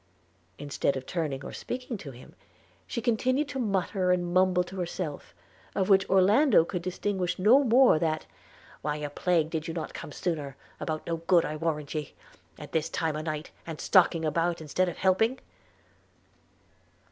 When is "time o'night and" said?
12.89-13.79